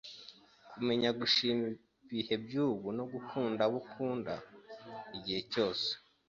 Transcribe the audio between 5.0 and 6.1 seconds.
igihe cyose